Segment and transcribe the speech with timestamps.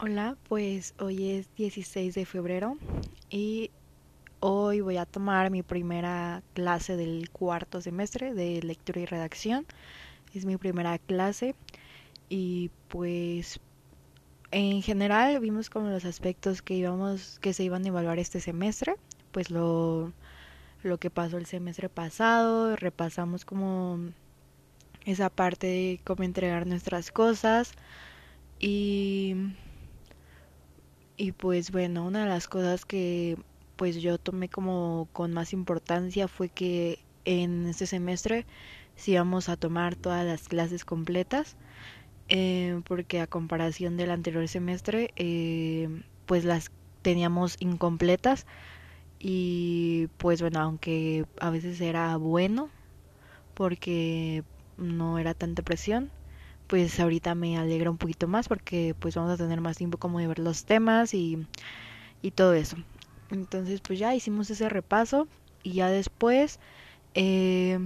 [0.00, 2.78] Hola, pues hoy es 16 de febrero
[3.30, 3.72] y
[4.38, 9.66] hoy voy a tomar mi primera clase del cuarto semestre de lectura y redacción.
[10.34, 11.56] Es mi primera clase
[12.28, 13.58] y pues
[14.52, 18.94] en general vimos como los aspectos que íbamos que se iban a evaluar este semestre,
[19.32, 20.12] pues lo
[20.84, 23.98] lo que pasó el semestre pasado, repasamos como
[25.06, 27.72] esa parte de cómo entregar nuestras cosas
[28.60, 29.34] y
[31.18, 33.36] y pues bueno, una de las cosas que
[33.76, 38.46] pues yo tomé como con más importancia fue que en este semestre
[38.96, 41.56] sí íbamos a tomar todas las clases completas,
[42.28, 45.88] eh, porque a comparación del anterior semestre, eh,
[46.26, 46.70] pues las
[47.02, 48.46] teníamos incompletas
[49.18, 52.70] y pues bueno, aunque a veces era bueno,
[53.54, 54.44] porque
[54.76, 56.10] no era tanta presión,
[56.68, 60.20] pues ahorita me alegra un poquito más porque pues vamos a tener más tiempo como
[60.20, 61.46] de ver los temas y,
[62.22, 62.76] y todo eso.
[63.30, 65.26] Entonces pues ya hicimos ese repaso
[65.62, 66.60] y ya después
[67.14, 67.78] eh,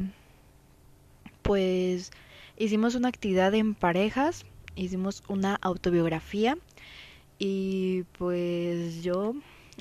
[1.43, 2.11] pues
[2.57, 6.59] hicimos una actividad en parejas, hicimos una autobiografía
[7.39, 9.35] y pues yo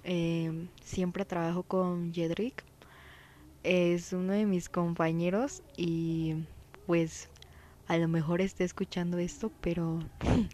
[0.03, 2.63] eh, siempre trabajo con Jedrick,
[3.63, 6.36] es uno de mis compañeros y
[6.86, 7.30] pues
[7.87, 9.99] a lo mejor esté escuchando esto, pero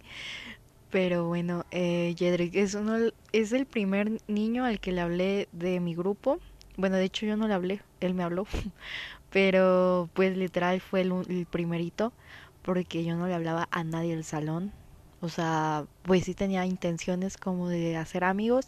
[0.90, 2.98] pero bueno, eh, Jedrick es uno
[3.34, 6.40] es el primer niño al que le hablé de mi grupo.
[6.78, 8.46] Bueno, de hecho yo no le hablé, él me habló,
[9.32, 12.14] pero pues literal fue el, el primerito
[12.62, 14.74] porque yo no le hablaba a nadie del salón.
[15.22, 18.68] O sea, pues sí tenía intenciones como de hacer amigos,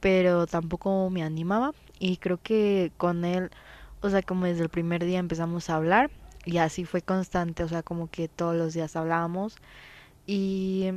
[0.00, 3.50] pero tampoco me animaba y creo que con él,
[4.00, 6.10] o sea, como desde el primer día empezamos a hablar
[6.44, 9.56] y así fue constante, o sea, como que todos los días hablábamos
[10.26, 10.90] y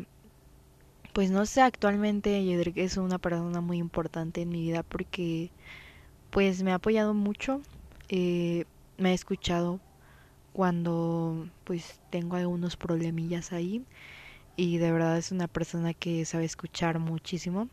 [1.13, 5.51] pues no sé, actualmente Yedrick es una persona muy importante en mi vida porque
[6.29, 7.61] pues me ha apoyado mucho,
[8.09, 8.65] eh,
[8.97, 9.80] me ha escuchado
[10.53, 13.83] cuando pues tengo algunos problemillas ahí
[14.55, 17.69] y de verdad es una persona que sabe escuchar muchísimo.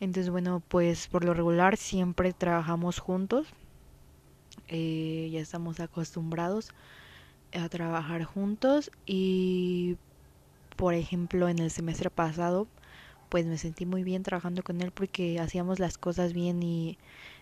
[0.00, 3.46] Entonces bueno, pues por lo regular siempre trabajamos juntos
[4.68, 6.70] eh, ya estamos acostumbrados
[7.52, 9.96] a trabajar juntos y
[10.76, 12.68] por ejemplo en el semestre pasado
[13.28, 16.98] pues me sentí muy bien trabajando con él porque hacíamos las cosas bien y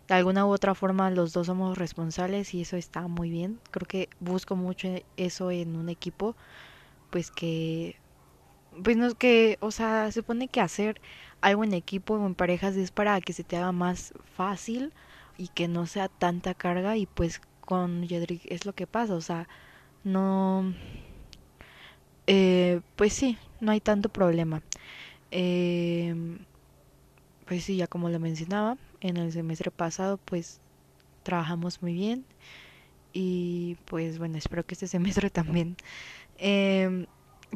[0.09, 3.61] de alguna u otra forma los dos somos responsables y eso está muy bien.
[3.71, 6.37] Creo que busco mucho eso en un equipo,
[7.11, 7.97] pues que
[8.85, 11.01] pues no es que, o sea, se supone que hacer
[11.41, 14.93] algo en equipo o en parejas es para que se te haga más fácil
[15.39, 19.21] y que no sea tanta carga y pues con Yedrick es lo que pasa, o
[19.21, 19.49] sea,
[20.05, 20.73] no,
[22.27, 24.63] eh, pues sí, no hay tanto problema.
[25.31, 26.39] Eh,
[27.47, 30.61] pues sí, ya como lo mencionaba, en el semestre pasado pues
[31.23, 32.25] trabajamos muy bien
[33.13, 35.77] y pues bueno, espero que este semestre también.
[36.39, 37.07] Eh,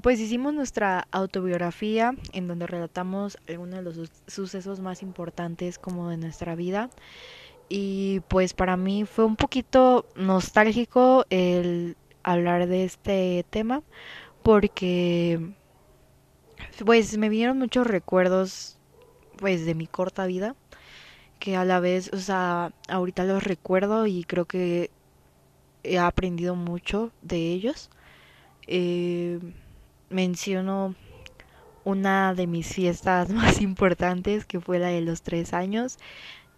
[0.02, 6.16] pues hicimos nuestra autobiografía en donde relatamos algunos de los sucesos más importantes como de
[6.16, 6.90] nuestra vida
[7.70, 13.82] y pues para mí fue un poquito nostálgico el hablar de este tema
[14.42, 15.52] porque
[16.84, 18.76] pues me vinieron muchos recuerdos
[19.36, 20.56] pues de mi corta vida
[21.38, 24.90] que a la vez, o sea, ahorita los recuerdo y creo que
[25.82, 27.90] he aprendido mucho de ellos.
[28.66, 29.40] Eh,
[30.10, 30.94] menciono
[31.84, 35.98] una de mis fiestas más importantes que fue la de los tres años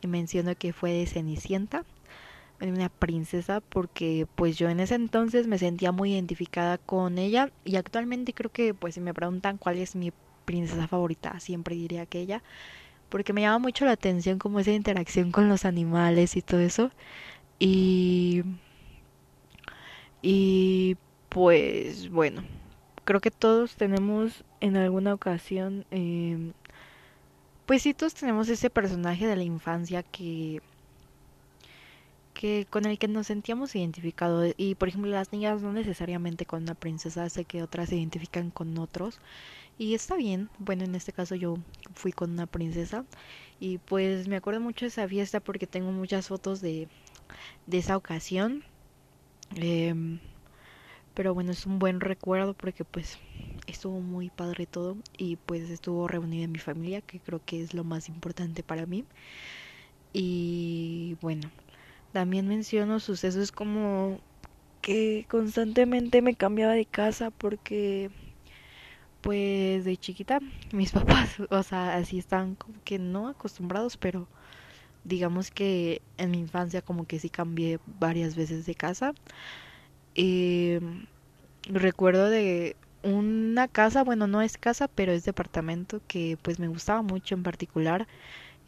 [0.09, 1.85] menciono que fue de Cenicienta,
[2.61, 7.77] una princesa, porque pues yo en ese entonces me sentía muy identificada con ella y
[7.77, 10.13] actualmente creo que pues si me preguntan cuál es mi
[10.45, 12.43] princesa favorita, siempre diría que ella,
[13.09, 16.91] porque me llama mucho la atención como esa interacción con los animales y todo eso.
[17.59, 18.45] Y
[20.23, 20.97] y
[21.29, 22.45] pues bueno,
[23.05, 26.53] creo que todos tenemos en alguna ocasión eh,
[27.73, 30.61] pues sí, todos tenemos ese personaje de la infancia que
[32.35, 34.53] que con el que nos sentíamos identificados.
[34.59, 38.51] Y por ejemplo las niñas no necesariamente con una princesa sé que otras se identifican
[38.51, 39.21] con otros.
[39.79, 41.57] Y está bien bueno en este caso yo
[41.95, 43.07] fui con una princesa.
[43.59, 46.89] Y pues me acuerdo mucho de esa fiesta porque tengo muchas fotos de
[47.67, 48.65] de esa ocasión.
[49.57, 49.95] Eh,
[51.15, 53.19] pero bueno es un buen recuerdo porque pues
[53.73, 57.85] estuvo muy padre todo y pues estuvo reunida mi familia, que creo que es lo
[57.85, 59.07] más importante para mí.
[60.13, 61.51] Y bueno,
[62.13, 64.21] también menciono sucesos como
[64.83, 68.11] que constantemente me cambiaba de casa porque
[69.21, 70.41] Pues de chiquita,
[70.73, 74.29] mis papás, o sea, así están como que no acostumbrados, pero
[75.05, 79.15] digamos que en mi infancia como que sí cambié varias veces de casa.
[80.15, 80.79] Y
[81.65, 87.03] recuerdo de una casa, bueno, no es casa, pero es departamento que pues me gustaba
[87.03, 88.07] mucho en particular.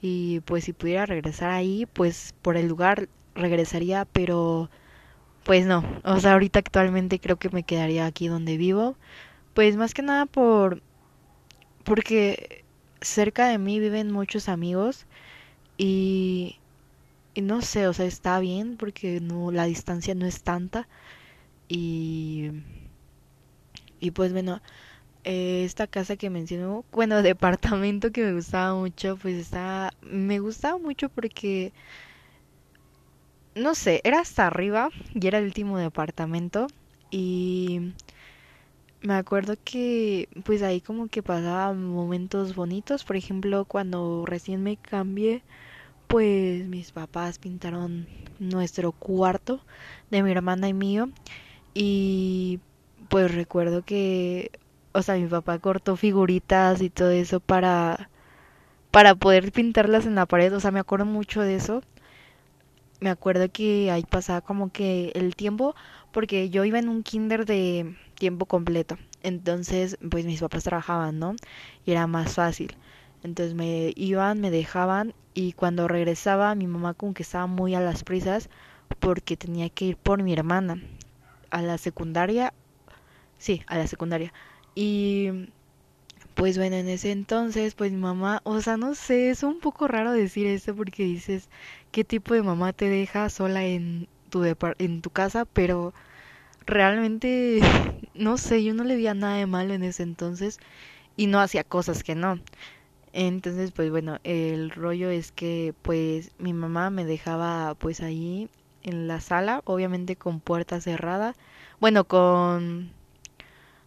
[0.02, 4.70] Y pues si pudiera regresar ahí, pues por el lugar regresaría, pero
[5.44, 5.84] pues no.
[6.04, 8.96] O sea, ahorita actualmente creo que me quedaría aquí donde vivo.
[9.54, 10.82] Pues más que nada por
[11.84, 12.64] porque
[13.00, 15.06] cerca de mí viven muchos amigos
[15.78, 16.56] y,
[17.34, 20.88] y no sé, o sea, está bien porque no la distancia no es tanta
[21.68, 22.50] y
[24.04, 24.60] y pues bueno,
[25.24, 30.78] eh, esta casa que mencionó, bueno, departamento que me gustaba mucho, pues está me gustaba
[30.78, 31.72] mucho porque
[33.54, 36.66] no sé, era hasta arriba y era el último departamento
[37.10, 37.94] y
[39.00, 44.76] me acuerdo que pues ahí como que pasaba momentos bonitos, por ejemplo, cuando recién me
[44.78, 45.42] cambié,
[46.08, 48.08] pues mis papás pintaron
[48.40, 49.60] nuestro cuarto
[50.10, 51.10] de mi hermana y mío
[51.74, 52.60] y
[53.08, 54.50] pues recuerdo que,
[54.92, 58.10] o sea, mi papá cortó figuritas y todo eso para
[58.90, 61.82] para poder pintarlas en la pared, o sea, me acuerdo mucho de eso.
[63.00, 65.74] Me acuerdo que ahí pasaba como que el tiempo
[66.12, 68.96] porque yo iba en un kinder de tiempo completo.
[69.22, 71.34] Entonces, pues mis papás trabajaban, ¿no?
[71.84, 72.76] Y era más fácil.
[73.22, 77.80] Entonces me iban, me dejaban y cuando regresaba mi mamá como que estaba muy a
[77.80, 78.48] las prisas
[79.00, 80.80] porque tenía que ir por mi hermana
[81.50, 82.52] a la secundaria.
[83.38, 84.32] Sí, a la secundaria.
[84.74, 85.28] Y
[86.34, 89.88] pues bueno, en ese entonces, pues mi mamá, o sea, no sé, es un poco
[89.88, 91.50] raro decir esto porque dices,
[91.92, 94.44] ¿qué tipo de mamá te deja sola en tu,
[94.78, 95.44] en tu casa?
[95.46, 95.94] Pero
[96.66, 97.60] realmente,
[98.14, 100.58] no sé, yo no le veía nada de malo en ese entonces
[101.16, 102.40] y no hacía cosas que no.
[103.12, 108.48] Entonces, pues bueno, el rollo es que pues mi mamá me dejaba pues ahí
[108.82, 111.34] en la sala, obviamente con puerta cerrada,
[111.80, 112.93] bueno, con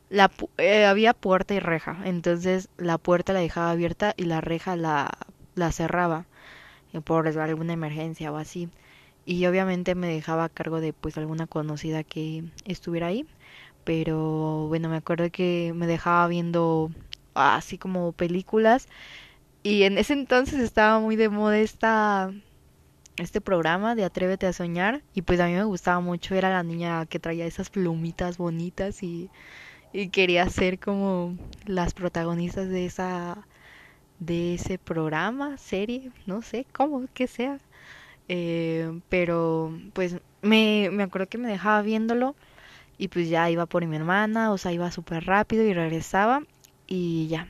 [0.10, 4.76] la eh, había puerta y reja, entonces la puerta la dejaba abierta y la reja
[4.76, 5.12] la
[5.56, 6.26] la cerraba
[6.94, 8.70] eh, por alguna emergencia o así.
[9.26, 13.26] Y obviamente me dejaba a cargo de pues alguna conocida que estuviera ahí
[13.88, 16.92] pero bueno me acuerdo que me dejaba viendo
[17.36, 18.90] así como películas
[19.64, 21.58] y en ese entonces estaba muy de moda
[23.18, 26.64] este programa de Atrévete a soñar y pues a mí me gustaba mucho era la
[26.64, 29.30] niña que traía esas plumitas bonitas y,
[29.94, 31.36] y quería ser como
[31.66, 33.48] las protagonistas de esa
[34.20, 37.60] de ese programa serie no sé cómo que sea
[38.30, 42.36] eh, pero pues me, me acuerdo que me dejaba viéndolo
[42.98, 46.44] y pues ya iba por mi hermana, o sea, iba súper rápido y regresaba
[46.88, 47.48] y ya.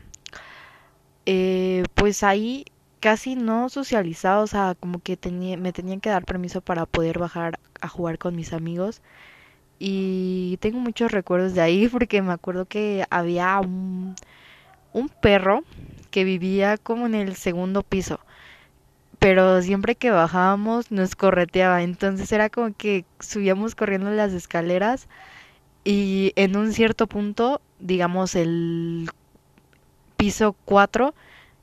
[1.26, 2.66] Eh, pues ahí
[3.00, 7.20] casi no socializaba, o sea, como que tenía, me tenían que dar permiso para poder
[7.20, 9.02] bajar a jugar con mis amigos.
[9.80, 14.16] Y tengo muchos recuerdos de ahí porque me acuerdo que había un,
[14.94, 15.64] un perro
[16.12, 18.20] que vivía como en el segundo piso
[19.20, 25.08] pero siempre que bajábamos nos correteaba, entonces era como que subíamos corriendo las escaleras
[25.84, 29.10] y en un cierto punto, digamos el
[30.18, 31.14] piso 4,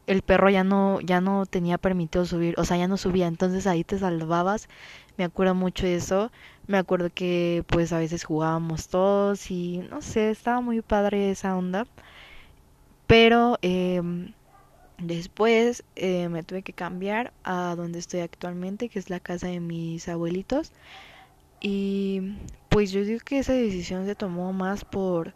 [0.06, 3.66] el perro ya no ya no tenía permitido subir, o sea, ya no subía, entonces
[3.66, 4.68] ahí te salvabas.
[5.16, 6.32] Me acuerdo mucho de eso.
[6.66, 11.56] Me acuerdo que pues a veces jugábamos todos y no sé, estaba muy padre esa
[11.56, 11.86] onda.
[13.06, 14.00] Pero eh,
[14.98, 19.60] Después eh, me tuve que cambiar a donde estoy actualmente, que es la casa de
[19.60, 20.72] mis abuelitos.
[21.60, 22.36] Y
[22.68, 25.34] pues yo digo que esa decisión se tomó más por,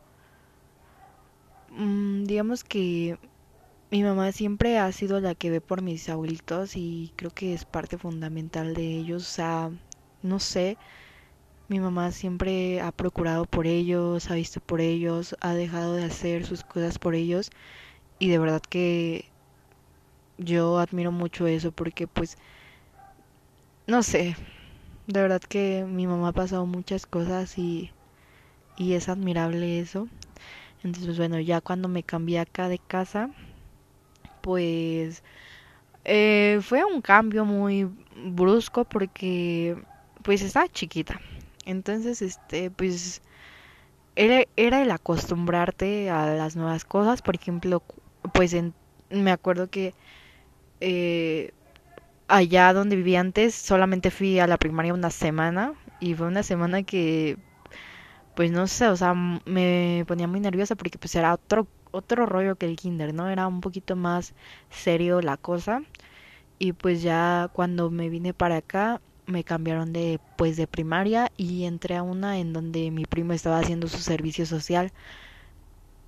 [1.70, 3.18] mm, digamos que
[3.90, 7.64] mi mamá siempre ha sido la que ve por mis abuelitos y creo que es
[7.66, 9.22] parte fundamental de ellos.
[9.22, 9.70] O sea,
[10.22, 10.78] no sé,
[11.68, 16.46] mi mamá siempre ha procurado por ellos, ha visto por ellos, ha dejado de hacer
[16.46, 17.50] sus cosas por ellos
[18.18, 19.32] y de verdad que
[20.38, 22.36] yo admiro mucho eso porque pues
[23.86, 24.36] no sé,
[25.06, 27.92] de verdad que mi mamá ha pasado muchas cosas y,
[28.76, 30.08] y es admirable eso.
[30.82, 33.30] Entonces bueno, ya cuando me cambié acá de casa,
[34.48, 35.22] pues
[36.06, 39.76] eh, fue un cambio muy brusco porque
[40.22, 41.20] pues estaba chiquita.
[41.66, 43.20] Entonces, este, pues
[44.16, 47.20] era, era el acostumbrarte a las nuevas cosas.
[47.20, 47.82] Por ejemplo,
[48.32, 48.56] pues
[49.10, 49.94] me acuerdo que
[50.80, 51.52] eh,
[52.28, 56.84] allá donde vivía antes solamente fui a la primaria una semana y fue una semana
[56.84, 57.36] que
[58.38, 62.54] pues no sé, o sea, me ponía muy nerviosa porque pues era otro, otro rollo
[62.54, 63.28] que el kinder, ¿no?
[63.28, 64.32] Era un poquito más
[64.70, 65.82] serio la cosa.
[66.60, 71.64] Y pues ya cuando me vine para acá, me cambiaron de pues de primaria y
[71.64, 74.92] entré a una en donde mi primo estaba haciendo su servicio social.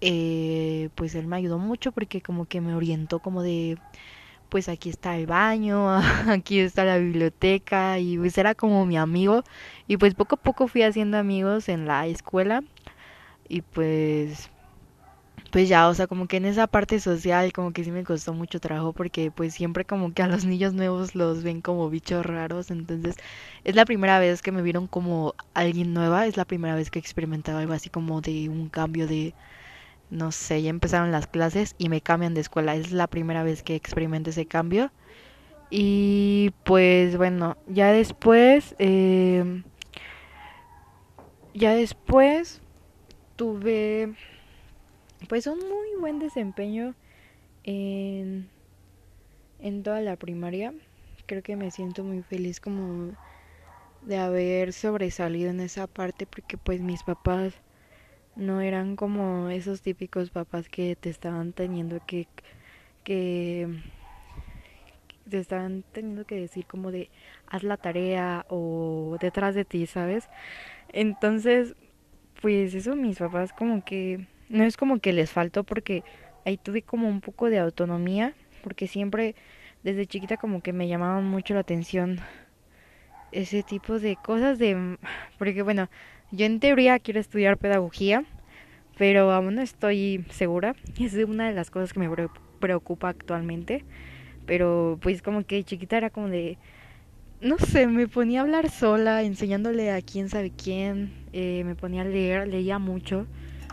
[0.00, 3.76] Eh, pues él me ayudó mucho porque como que me orientó como de
[4.50, 5.88] pues aquí está el baño,
[6.28, 9.42] aquí está la biblioteca y pues era como mi amigo
[9.90, 12.62] y pues poco a poco fui haciendo amigos en la escuela
[13.48, 14.48] y pues
[15.50, 18.32] pues ya, o sea, como que en esa parte social como que sí me costó
[18.32, 22.24] mucho trabajo porque pues siempre como que a los niños nuevos los ven como bichos
[22.24, 23.16] raros, entonces
[23.64, 27.00] es la primera vez que me vieron como alguien nueva, es la primera vez que
[27.00, 29.34] he experimentado algo así como de un cambio de
[30.08, 32.76] no sé, ya empezaron las clases y me cambian de escuela.
[32.76, 34.92] Es la primera vez que experimento ese cambio.
[35.70, 39.62] Y pues bueno, ya después, eh,
[41.54, 42.60] ya después
[43.36, 44.14] tuve
[45.28, 46.94] pues un muy buen desempeño
[47.64, 48.48] en,
[49.58, 50.72] en toda la primaria.
[51.26, 53.12] Creo que me siento muy feliz como
[54.02, 57.54] de haber sobresalido en esa parte porque pues mis papás
[58.36, 62.26] no eran como esos típicos papás que te estaban teniendo que
[63.04, 63.68] que
[65.28, 67.08] te estaban teniendo que decir como de
[67.46, 70.28] haz la tarea o detrás de ti, ¿sabes?
[70.92, 71.74] Entonces,
[72.40, 76.02] pues eso mis papás como que no es como que les faltó porque
[76.44, 79.34] ahí tuve como un poco de autonomía, porque siempre
[79.82, 82.20] desde chiquita como que me llamaban mucho la atención
[83.32, 84.98] ese tipo de cosas de
[85.38, 85.88] porque bueno,
[86.32, 88.24] yo en teoría quiero estudiar pedagogía,
[88.98, 90.74] pero aún no estoy segura.
[91.00, 92.28] Es una de las cosas que me
[92.60, 93.84] preocupa actualmente.
[94.46, 96.58] Pero pues como que chiquita era como de...
[97.40, 101.10] No sé, me ponía a hablar sola, enseñándole a quién sabe quién.
[101.32, 103.26] Eh, me ponía a leer, leía mucho,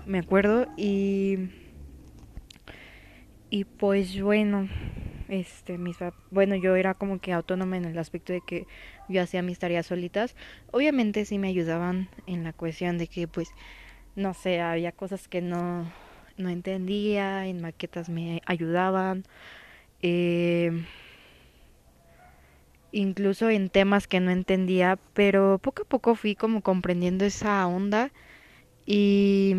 [0.06, 0.68] me acuerdo.
[0.78, 1.50] Y...
[3.50, 4.68] Y pues bueno,
[5.30, 5.98] este mis
[6.32, 8.68] bueno yo era como que autónoma en el aspecto de que
[9.10, 10.36] yo hacía mis tareas solitas
[10.72, 13.50] obviamente sí me ayudaban en la cuestión de que pues
[14.16, 15.90] no sé había cosas que no
[16.38, 19.24] no entendía en maquetas me ayudaban
[20.02, 20.86] eh,
[22.91, 28.12] incluso en temas que no entendía pero poco a poco fui como comprendiendo esa onda
[28.86, 29.56] y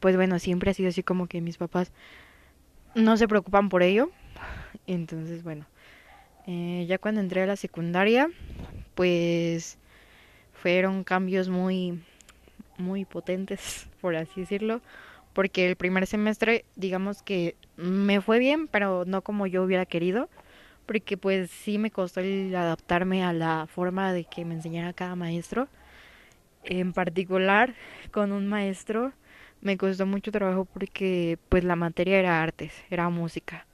[0.00, 1.92] pues bueno siempre ha sido así como que mis papás
[2.96, 4.10] no se preocupan por ello.
[4.86, 5.66] Entonces, bueno,
[6.46, 8.28] eh, ya cuando entré a la secundaria,
[8.94, 9.78] pues
[10.52, 12.02] fueron cambios muy,
[12.78, 14.80] muy potentes, por así decirlo,
[15.34, 20.28] porque el primer semestre, digamos que me fue bien, pero no como yo hubiera querido,
[20.86, 25.16] porque pues sí me costó el adaptarme a la forma de que me enseñara cada
[25.16, 25.68] maestro.
[26.64, 27.74] En particular,
[28.10, 29.12] con un maestro
[29.60, 33.66] me costó mucho trabajo porque pues la materia era artes, era música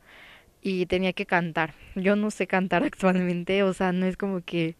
[0.63, 1.75] y tenía que cantar.
[1.97, 4.77] Yo no sé cantar actualmente, o sea, no es como que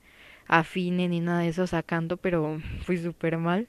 [0.49, 3.69] afine ni nada de eso sacando, pero fui súper mal.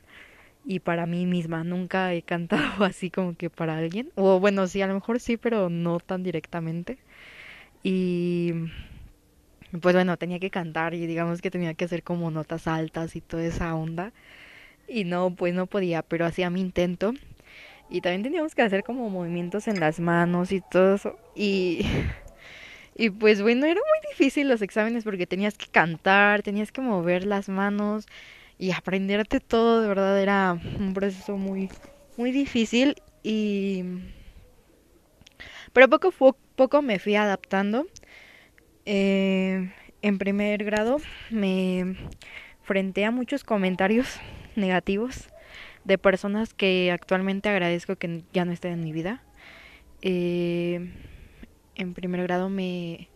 [0.65, 4.12] Y para mí misma, nunca he cantado así como que para alguien.
[4.15, 7.00] O bueno, sí, a lo mejor sí, pero no tan directamente.
[7.84, 8.54] Y
[9.82, 13.22] pues bueno, tenía que cantar y digamos que tenía que hacer como notas altas y
[13.22, 14.13] toda esa onda.
[14.88, 17.13] Y no, pues no podía, pero hacía mi intento
[17.90, 21.18] y también teníamos que hacer como movimientos en las manos y todo eso.
[21.36, 21.86] Y,
[22.96, 27.25] y pues bueno, era muy difícil los exámenes porque tenías que cantar, tenías que mover
[27.25, 28.08] las manos
[28.58, 31.70] y aprenderte todo, de verdad era un proceso muy,
[32.18, 33.84] muy difícil y...
[35.72, 36.12] Pero poco,
[36.56, 37.88] poco me fui adaptando.
[38.86, 40.98] Eh, en primer grado
[41.30, 41.96] me
[42.62, 44.20] frente a muchos comentarios
[44.56, 45.30] negativos
[45.84, 49.24] de personas que actualmente agradezco que ya no estén en mi vida.
[50.02, 50.92] Eh,
[51.76, 53.10] en primer grado me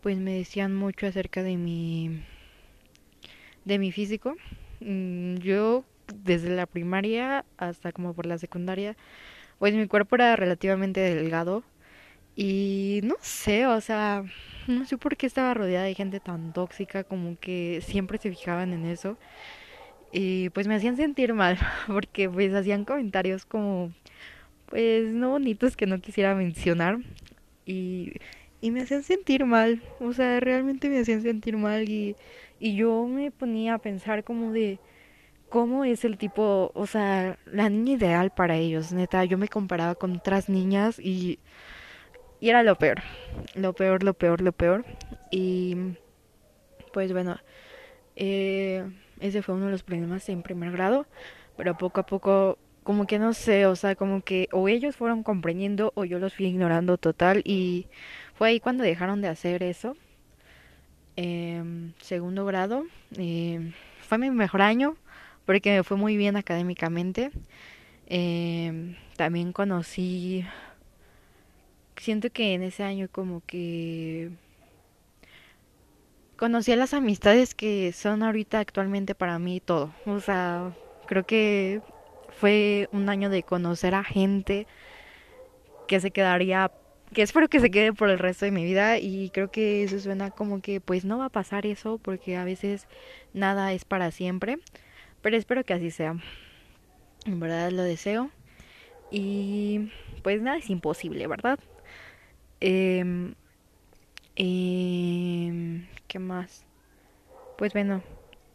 [0.00, 2.22] pues me decían mucho acerca de mi
[3.64, 4.36] de mi físico.
[4.80, 5.84] Mm, yo
[6.22, 8.96] desde la primaria hasta como por la secundaria,
[9.58, 11.64] pues mi cuerpo era relativamente delgado
[12.36, 14.24] y no sé, o sea,
[14.66, 18.72] no sé por qué estaba rodeada de gente tan tóxica como que siempre se fijaban
[18.72, 19.16] en eso.
[20.12, 23.92] Y pues me hacían sentir mal porque pues hacían comentarios como
[24.66, 26.98] pues no bonitos que no quisiera mencionar.
[27.66, 28.14] Y,
[28.60, 31.88] y me hacían sentir mal, o sea, realmente me hacían sentir mal.
[31.88, 32.16] Y,
[32.58, 34.80] y yo me ponía a pensar como de
[35.48, 39.94] cómo es el tipo, o sea, la niña ideal para ellos, neta, yo me comparaba
[39.94, 41.38] con otras niñas y,
[42.44, 43.02] y era lo peor,
[43.54, 44.84] lo peor, lo peor, lo peor
[45.30, 45.76] y
[46.92, 47.38] pues bueno,
[48.16, 48.84] eh
[49.20, 51.06] ese fue uno de los problemas en primer grado,
[51.56, 55.22] pero poco a poco, como que no sé, o sea, como que o ellos fueron
[55.22, 57.86] comprendiendo o yo los fui ignorando total y
[58.34, 59.96] fue ahí cuando dejaron de hacer eso.
[61.16, 61.62] Eh,
[62.00, 62.84] segundo grado,
[63.16, 64.96] eh, fue mi mejor año
[65.46, 67.30] porque me fue muy bien académicamente.
[68.06, 70.44] Eh, también conocí,
[72.04, 74.30] siento que en ese año como que
[76.36, 79.92] conocí a las amistades que son ahorita actualmente para mí todo.
[80.06, 80.72] O sea,
[81.06, 81.80] creo que
[82.38, 84.66] fue un año de conocer a gente
[85.88, 86.70] que se quedaría,
[87.14, 89.98] que espero que se quede por el resto de mi vida y creo que eso
[89.98, 92.86] suena como que pues no va a pasar eso porque a veces
[93.32, 94.58] nada es para siempre,
[95.22, 96.16] pero espero que así sea.
[97.24, 98.30] En verdad lo deseo
[99.10, 99.90] y
[100.22, 101.58] pues nada es imposible, ¿verdad?
[102.60, 103.24] Eh,
[106.08, 106.64] ¿Qué más?
[107.56, 108.02] Pues bueno,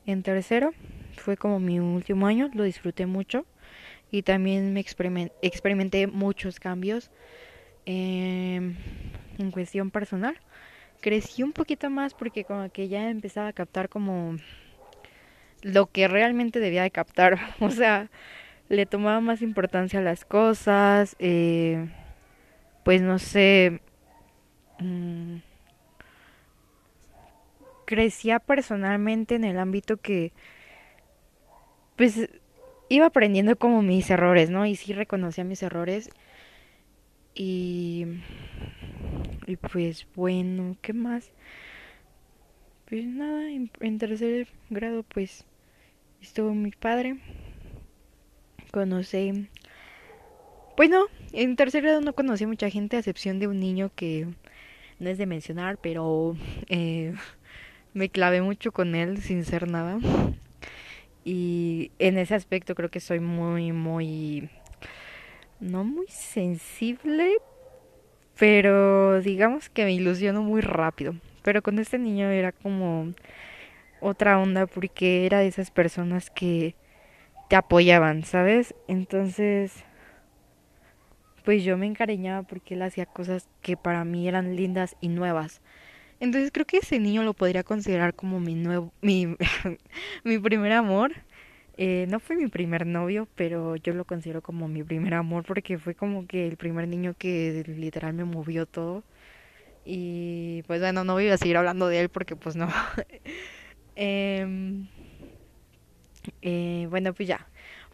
[0.05, 0.73] en tercero
[1.17, 3.45] fue como mi último año, lo disfruté mucho
[4.11, 7.11] y también me experimenté muchos cambios
[7.85, 8.75] eh,
[9.37, 10.37] en cuestión personal.
[11.01, 14.35] Crecí un poquito más porque como que ya empezaba a captar como
[15.61, 17.39] lo que realmente debía de captar.
[17.59, 18.09] O sea,
[18.69, 21.15] le tomaba más importancia a las cosas.
[21.19, 21.87] Eh,
[22.83, 23.81] pues no sé.
[24.79, 25.37] Mmm,
[27.85, 30.31] crecía personalmente en el ámbito que
[31.95, 32.29] pues
[32.87, 34.65] iba aprendiendo como mis errores, ¿no?
[34.65, 36.09] Y sí reconocía mis errores.
[37.33, 38.05] Y
[39.47, 41.31] y pues bueno, ¿qué más?
[42.87, 45.45] Pues nada, en, tercer grado pues
[46.21, 47.17] estuvo mi padre.
[48.71, 49.49] Conocí
[50.77, 54.27] pues no, en tercer grado no conocí mucha gente a excepción de un niño que
[54.99, 56.35] no es de mencionar, pero
[56.67, 57.13] eh,
[57.93, 59.99] me clavé mucho con él sin ser nada.
[61.23, 64.49] Y en ese aspecto creo que soy muy, muy,
[65.59, 67.37] no muy sensible,
[68.37, 71.13] pero digamos que me ilusiono muy rápido.
[71.43, 73.13] Pero con este niño era como
[74.01, 76.75] otra onda porque era de esas personas que
[77.49, 78.75] te apoyaban, ¿sabes?
[78.87, 79.83] Entonces,
[81.43, 85.61] pues yo me encariñaba porque él hacía cosas que para mí eran lindas y nuevas.
[86.19, 89.35] Entonces creo que ese niño lo podría considerar como mi nuevo, mi,
[90.23, 91.13] mi primer amor.
[91.77, 95.77] Eh, no fue mi primer novio, pero yo lo considero como mi primer amor porque
[95.79, 99.05] fue como que el primer niño que literal me movió todo.
[99.85, 102.67] Y pues bueno, no voy a seguir hablando de él porque pues no.
[103.95, 104.45] eh,
[106.41, 107.48] eh, bueno, pues ya.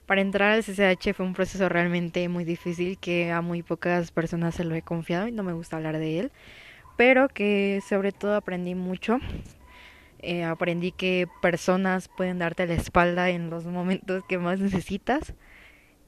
[0.06, 4.56] Para entrar al CCH fue un proceso realmente muy difícil que a muy pocas personas
[4.56, 6.32] se lo he confiado y no me gusta hablar de él
[6.96, 9.20] pero que sobre todo aprendí mucho.
[10.20, 15.34] Eh, aprendí que personas pueden darte la espalda en los momentos que más necesitas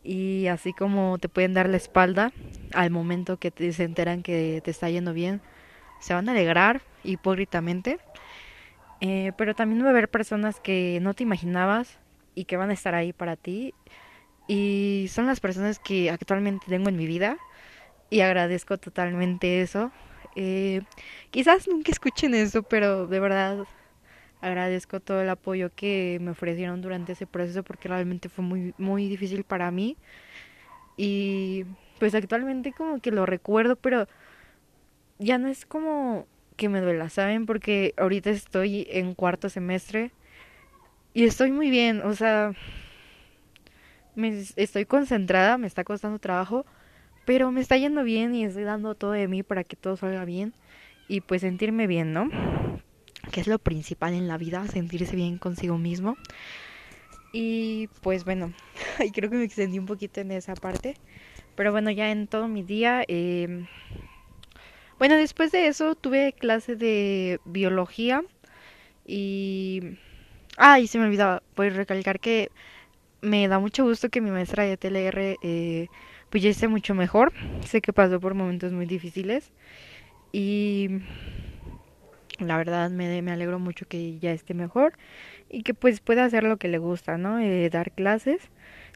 [0.03, 2.31] y así como te pueden dar la espalda
[2.73, 5.41] al momento que te se enteran que te está yendo bien,
[5.99, 7.99] se van a alegrar hipócritamente.
[8.99, 11.99] Eh, pero también va a haber personas que no te imaginabas
[12.37, 13.73] y que van a estar ahí para ti.
[14.47, 17.37] Y son las personas que actualmente tengo en mi vida
[18.11, 19.91] y agradezco totalmente eso.
[20.35, 20.81] Eh,
[21.31, 23.65] quizás nunca escuchen eso, pero de verdad
[24.39, 29.09] agradezco todo el apoyo que me ofrecieron durante ese proceso porque realmente fue muy muy
[29.09, 29.97] difícil para mí.
[30.95, 31.65] Y
[31.99, 34.07] pues actualmente como que lo recuerdo pero
[35.17, 40.11] ya no es como que me duela saben porque ahorita estoy en cuarto semestre
[41.17, 42.53] y estoy muy bien o sea
[44.15, 46.65] me estoy concentrada me está costando trabajo
[47.25, 50.23] pero me está yendo bien y estoy dando todo de mí para que todo salga
[50.23, 50.53] bien
[51.09, 52.29] y pues sentirme bien, ¿no?
[53.31, 56.17] Que es lo principal en la vida, sentirse bien consigo mismo.
[57.33, 58.53] Y pues bueno,
[59.13, 60.95] creo que me extendí un poquito en esa parte.
[61.55, 63.03] Pero bueno, ya en todo mi día...
[63.07, 63.65] Eh...
[64.99, 68.23] Bueno, después de eso tuve clase de biología
[69.05, 69.97] y...
[70.57, 72.49] Ah, y se me olvidaba, pues recalcar que
[73.21, 75.89] me da mucho gusto que mi maestra de TLR eh,
[76.29, 77.33] pues ya esté mucho mejor.
[77.65, 79.51] Sé que pasó por momentos muy difíciles
[80.33, 80.89] y
[82.39, 84.93] la verdad me, me alegro mucho que ya esté mejor
[85.49, 87.39] y que pues pueda hacer lo que le gusta, ¿no?
[87.39, 88.49] Eh, dar clases.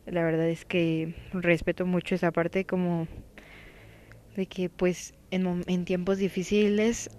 [0.05, 3.07] La verdad es que respeto mucho esa parte como
[4.35, 7.09] de que pues en, en tiempos difíciles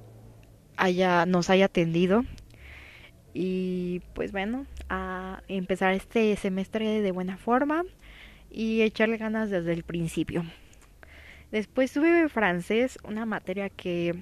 [0.76, 2.24] haya, nos haya atendido
[3.34, 7.84] y pues bueno, a empezar este semestre de buena forma
[8.50, 10.44] y echarle ganas desde el principio.
[11.50, 14.14] Después tuve francés, una materia que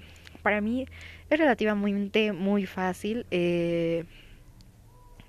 [0.43, 0.87] para mí
[1.29, 3.27] es relativamente muy fácil.
[3.31, 4.05] Eh,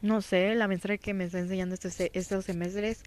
[0.01, 3.03] no sé, la maestra que me está enseñando estos, estos semestres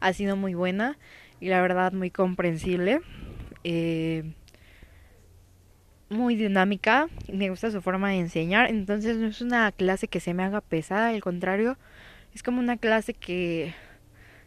[0.00, 0.98] ha sido muy buena
[1.40, 3.00] y la verdad muy comprensible.
[3.64, 4.34] Eh,
[6.08, 8.70] muy dinámica me gusta su forma de enseñar.
[8.70, 11.78] Entonces no es una clase que se me haga pesada, al contrario,
[12.34, 13.74] es como una clase que,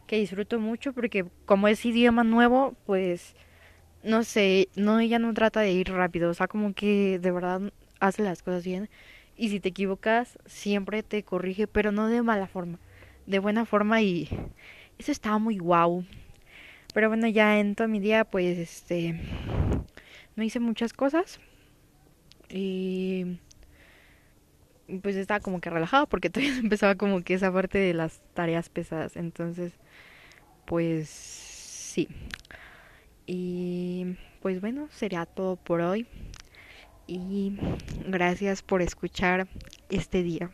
[0.08, 3.36] que disfruto mucho porque como es idioma nuevo, pues
[4.04, 7.74] no sé, no ella no trata de ir rápido, o sea, como que de verdad
[8.00, 8.89] hace las cosas bien
[9.36, 12.80] y si te equivocas siempre te corrige, pero no de mala forma,
[13.26, 14.30] de buena forma y
[14.98, 16.06] eso estaba muy guau.
[16.93, 19.19] Pero bueno, ya en todo mi día pues este
[20.36, 21.39] no hice muchas cosas
[22.49, 23.39] y
[25.01, 28.69] pues estaba como que relajado porque todavía empezaba como que esa parte de las tareas
[28.69, 29.15] pesadas.
[29.15, 29.73] Entonces,
[30.65, 32.07] pues sí.
[33.25, 36.07] Y pues bueno, sería todo por hoy.
[37.07, 37.57] Y
[38.07, 39.47] gracias por escuchar
[39.89, 40.51] este día.